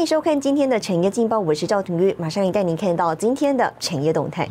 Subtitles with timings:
[0.00, 4.48] 欢迎收看今天的产业劲报，我是赵廷玉，马上也带您看到今天的产业动态。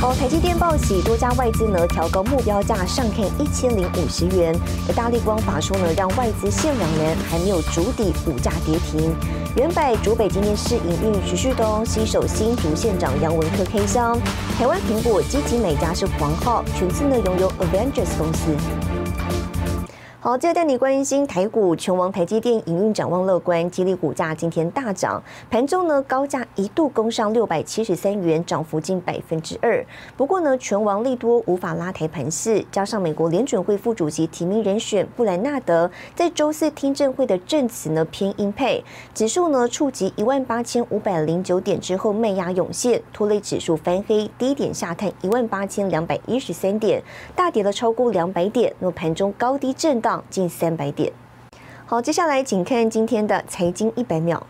[0.00, 4.52] 好，台积电报喜，多家外资呢调高目标价上看一千零五十元。
[4.88, 9.14] 而大力光法说呢，让外资限两年还没有筑底，股价跌停。
[9.54, 14.18] 原百主北今天市营运徐旭东携手新竹县长杨文科开箱。
[14.58, 18.56] 台湾苹果积极美家是黄浩，全资呢拥有 Avengers 公司。
[20.22, 29.84] 好，接着带你关心台股，全王台积电营运展望乐观，吉利股价今天大涨，盘中呢高价一度攻上六百七十三元，涨幅近百分之二。
[30.16, 47.02] 不过呢，全王利多无法拉抬盘势，加上美国联准会副主席提名人选布兰纳德在周四听证会的证词呢偏鹰配，指数呢触及一万八千五百零九点之后媚压涌现，拖累指数翻黑，低点下探一万八千两百一十三点，
[47.34, 50.10] 大跌了超过两百点，那盘中高低震荡。
[50.28, 51.12] 近三百点。
[51.86, 54.46] 好，接下来请看今天的财经一百秒。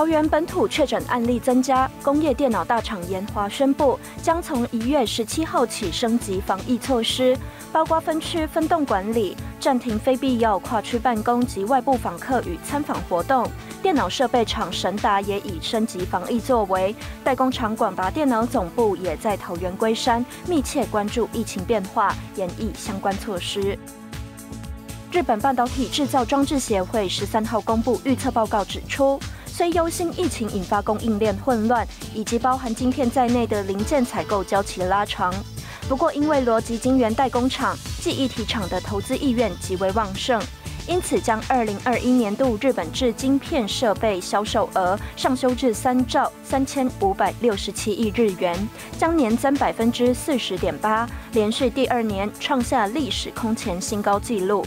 [0.00, 7.36] 桃园本土确诊案例增加，工业电脑大厂研华宣布，将从一月十七号起升级防疫措施，
[7.70, 13.46] 包括分区分栋管理，暂停非必要跨区办公及外部访客与参访活动。
[13.82, 23.78] 电脑设备厂神达也已升级防疫作为，代工厂广达电脑总部也在桃园龟山密切关注疫情变化，演绎相关措施。
[25.12, 29.20] 日本半导体制造装置协会十三号公布预测报告，指出，
[29.60, 35.30] 虽忧心疫情引发供应链混乱，以及包含晶片在内的零件采购交期拉长，
[35.86, 40.40] 不过因为逻辑晶圆代工厂、记忆体厂的投资意愿极为旺盛。
[40.88, 48.56] 因此，将二零二一年度日本制晶片设备销售额上修至三兆三千五百六十七亿日元，
[48.96, 54.64] 将年增百分之四十点八，连续第二年创下历史空前新高纪录。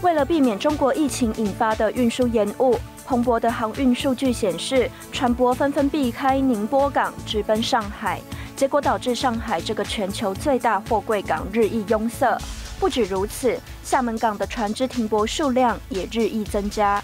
[0.00, 2.76] 为了避免中国疫情引发的运输延误，
[3.06, 8.20] 蓬勃的航运数据显示，船舶纷纷避开宁波港，直奔上海，
[8.56, 12.38] 结果导致上海这个全球最大货柜港日益拥塞。
[12.80, 17.02] 不止如此，厦门港的船只停泊数量也日益增加。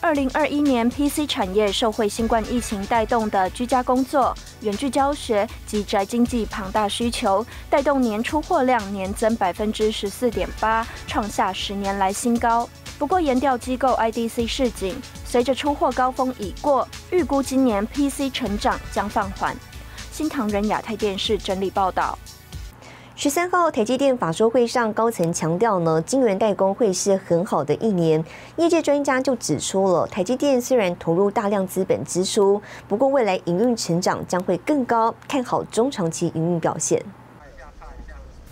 [0.00, 12.68] 二零二一年 PC 产业受惠新冠疫情带动的居家工作、远距教学及宅经济庞大需求，带动年出货量年增百分之十四点八，创下十年来新高。
[12.98, 19.56] 不过，研调机构 IDC 示警，随着出货高峰已过，预估今年 PC 成长将放缓。
[20.10, 22.18] 新唐人亚太电视整理报道。
[23.14, 28.24] 十三号台积电法说会上，高层强调呢，晶圆代工会是很好的一年。
[28.56, 37.00] 业界专家就指出了，台积电虽然投入大量资本支出，不过未来营运成长将会更高，看好中长期营运表现。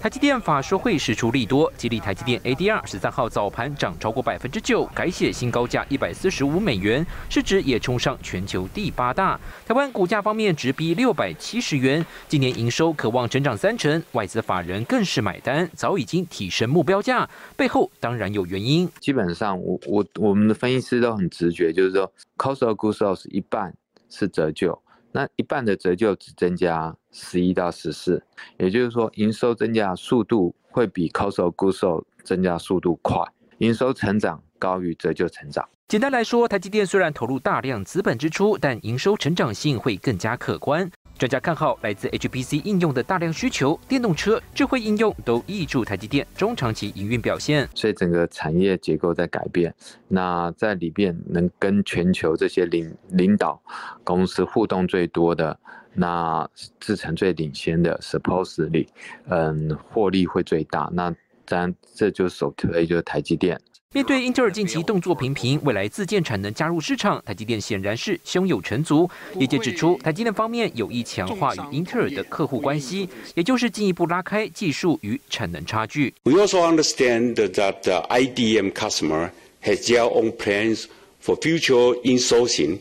[0.06, 9.36] 台积电法说会使出利多，激励台积电 ADR 十三号早盘涨超过百分之九，改写新高价一百四十五美元，市值也冲上全球第八大。
[9.66, 18.88] 台湾股价方面直逼六百七十元，今年营收渴望成长三成，外资法人更是买单，早已经提升目标价，背后当然有原因。
[19.00, 23.74] 基本上，我我我们的分析师都很直觉，就是说，cost of goods sold 一半
[24.08, 24.80] 是折旧。
[25.12, 28.22] 那一半的折旧只增加十一到十四，
[28.58, 33.22] 也就是说营收增加速度会比 cost of goods sold 增加速度快，
[33.58, 35.66] 营收成长高于折旧成长。
[35.88, 40.90] 简单来说，台积电虽然投入大量资本支出，但营收成长性会更加可观。
[41.18, 47.66] 专家看好来自 HPC 应用的大量需求，电动车、智慧应用都挹注台积电中长期营运表现。
[47.74, 49.74] 所以整个产业结构在改变，
[50.08, 53.58] 那在里边能跟全球这些领领导
[54.04, 55.58] 公司互动最多的，
[55.94, 56.46] 那
[56.78, 58.86] 制成最领先的，supposedly，
[59.28, 60.90] 嗯，获利会最大。
[60.92, 61.10] 那
[61.46, 63.58] 当然这就首推就是台积电。
[63.96, 69.08] 面对英特尔近期动作频频，未来自建产能加入市场，台积电显然是胸有成竹。
[69.38, 76.12] 业界指出，台积电方面有意强化与英特尔的客户关系，也就是进一步拉开技术与产能差距。
[76.24, 79.30] We also understand that the IDM customer
[79.62, 80.84] has their own plans
[81.24, 82.80] for future insourcing,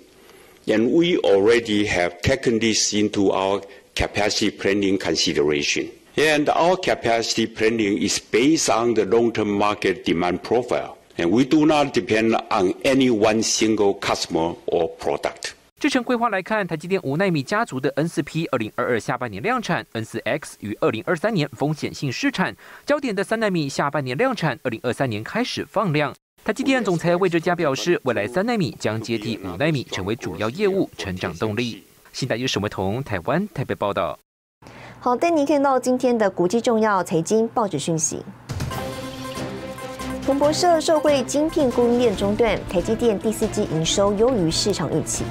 [0.65, 3.61] and we already have taken this into our
[3.95, 5.85] capacity planning consideration.
[6.17, 11.65] And our capacity planning is based on the long-term market demand profile, and we do
[11.65, 15.51] not depend on any one single customer or product.
[15.77, 26.15] 制程规划来看，台积电五纳米家族的 N 四 P 二零二二下半年量产，N 四 X 于二零二三年风险性试产，焦点的三纳米下半年量产，二零二三年开始放量。
[26.43, 31.83] 台积电总裁魏哲嘉表示，未来三纳米将接替五纳米，成为主要业务成长动力。
[32.13, 34.17] 新台有沈维彤台湾台北报道。
[34.99, 38.23] 好，带您看到今天的国际重要财经报纸讯息。
[40.25, 45.23] 彭博社受惠晶片供应链中断，台积电第四季营收优于市场预期。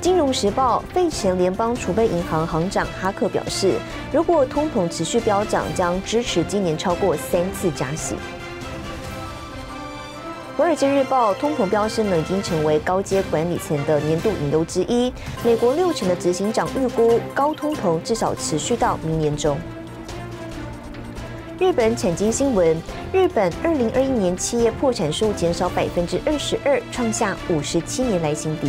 [0.00, 3.74] 金融时报，费城联邦储备银行行长哈克表示，
[4.10, 8.14] 如果通膨持续飙涨，将支持今年超过三次加息。
[10.56, 15.12] 华尔街日报，通膨飙升呢，已经成为高阶管理层的年度隐忧之一。
[15.44, 19.58] 美国六成的执行长预估，高通膨至少持续到明年中。
[21.56, 22.76] 日本产经新闻：
[23.12, 28.68] 日本二零二一年企业破产数减少百分之二十二，创下五十七年来新低。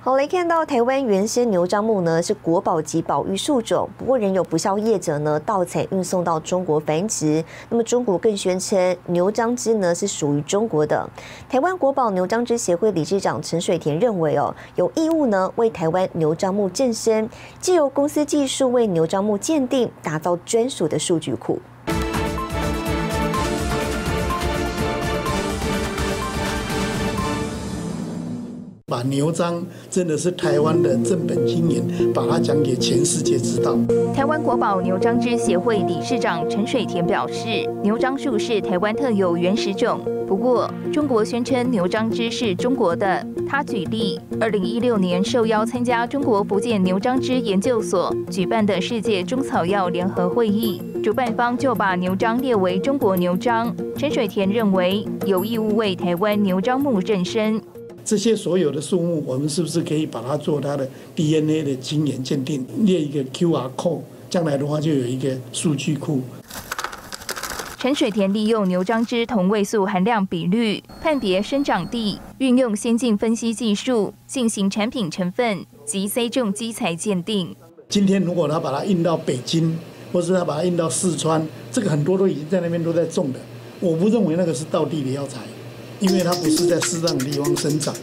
[0.00, 7.44] 好，来看到台湾原先牛樟木呢是国宝级保育树种，不过仍有不肖业者呢盗采运送到中国繁殖。
[7.68, 11.06] 那么中国更宣称牛樟芝呢是属于中国的。
[11.50, 17.28] 台湾国宝牛樟芝协会理事长陈水田认为哦，有义务呢为台湾牛樟木正身，
[17.60, 21.58] 既由公司技术为牛樟木鉴定，打造专属的数据库。
[28.94, 29.60] 把牛樟
[29.90, 33.76] 真的是台湾的正本经营，把它讲给全世界知道。
[34.14, 43.26] 台湾国宝牛樟芝协会理事长陈水田表示，牛樟树是台湾特有原始种，不过中国宣称牛樟芝是中国的。
[43.48, 53.74] 他举例，二零一六年受邀参加中国福建牛樟芝研究所举办的世界中草药联合会议，主办方就把牛樟列为中国牛樟。
[53.96, 57.60] 陈水田认为有义务为台湾牛樟木正身。
[58.04, 60.86] 这些所有的树木，我们是不是可以把它做它的
[61.16, 66.20] DNA 的基因鉴定，列一个 QR code，将来的话就有一个数据库。
[67.78, 77.56] 陈水田利用牛樟芝同位素含量比率判别生长地，运用先进分析技术进行产品成分及 C 重基材鉴定。
[77.88, 79.78] 今天如果他把它运到北京，
[80.12, 83.40] 或是他把它运到四川，这个很多都已经在那边都在种的，
[83.80, 85.40] 我不认为那个是道地的药材。
[86.00, 87.94] 因为它不是在适当的地方生长。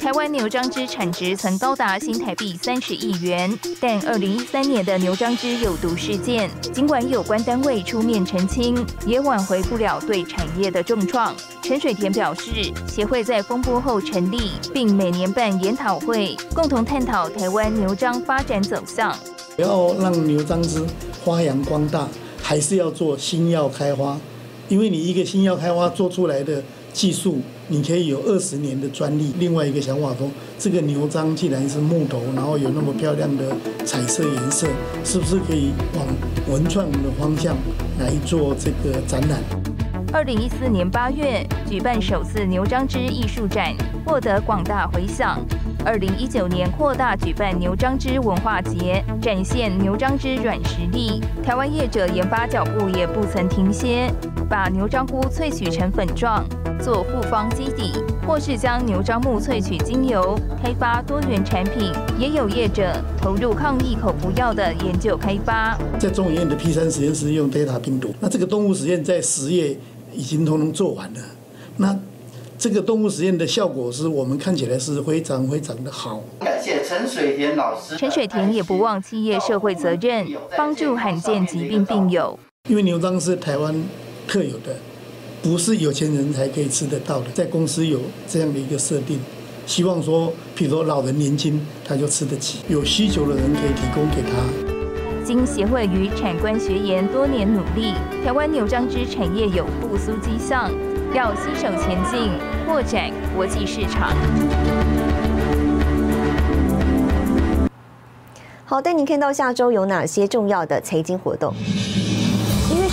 [0.00, 8.74] 台湾牛樟芝产值曾高达新台币三十亿元，但二零一三年的牛樟芝有毒事件，尽管有关单位出面澄清，
[9.06, 11.34] 也挽回不了对产业的重创。
[11.62, 19.14] 陈水田表示，协会在风波后成立，并每年办研讨会，共同探讨台湾牛樟发展走向。
[19.58, 20.82] 要让牛樟芝
[21.22, 22.08] 发扬光大，
[22.42, 24.18] 还是要做新药开花？
[24.70, 26.62] 因为你一个新药开花做出来的。
[26.92, 27.38] 技术，
[27.68, 29.32] 你可以有二十年的专利。
[29.38, 30.28] 另外一个想法说，
[30.58, 33.44] 这个牛樟既然是木头，然后有那么漂亮的
[33.84, 34.66] 彩色颜色，
[35.04, 36.06] 是不是可以往
[36.52, 37.56] 文创的方向
[37.98, 39.40] 来做这个展览？
[40.12, 43.72] 二零一四年八月举办首次牛樟芝艺术展，
[44.04, 45.38] 获得广大回响。
[45.82, 51.22] 二零一九年扩大举办牛樟芝文化节，展现牛樟芝软实力。
[51.42, 54.12] 台湾业者研发脚步也不曾停歇，
[54.48, 56.44] 把牛樟菇萃取成粉状，
[56.80, 57.92] 做复方基底，
[58.26, 61.92] 或是将牛樟木萃取精油，开发多元产品。
[62.18, 65.78] 也有业者投入抗疫口服药的研究开发。
[65.98, 69.76] 在中医院的 P 三实验室用 Delta 病毒，那这个动物实验在十月
[70.12, 71.20] 已经通通做完了。
[71.76, 71.98] 那
[72.58, 76.22] 这个动物实验的效果是我们看起来是非常非常的好。
[76.40, 77.96] 感谢陈水田老师。
[77.96, 80.26] 陈水田也不忘企业社会责任，
[80.56, 82.38] 帮助罕见疾病病友。
[82.68, 83.74] 因为牛樟是台湾
[84.26, 84.76] 特有的，
[85.42, 87.30] 不是有钱人才可以吃得到的。
[87.30, 89.18] 在公司有这样的一个设定，
[89.66, 94.38] 希望说，譬如说老人年轻他就吃得起，有需求的人可以提供给他。
[95.24, 97.94] 经协会与产官学研多年努力，
[98.24, 100.70] 台湾牛樟芝产业有复苏迹象。
[101.14, 102.30] 要携手前进，
[102.66, 104.14] 扩展国际市场。
[108.64, 111.52] 好，带您看到下周有哪些重要的财经活动。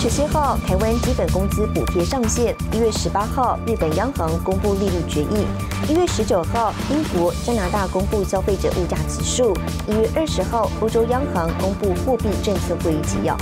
[0.10, 5.46] 十七号，台湾基本工资补贴上限；一月十八号，日本央行公布利率决议；
[5.90, 9.54] 一月十九号，英国、加拿大公布消费者物价指数；
[9.86, 13.36] 一月二十号，欧洲央行公布货币政策会议纪要。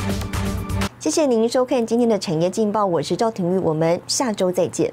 [1.00, 4.92] 谢谢您收看今天的产业劲报，我是赵廷玉，我们下周再见。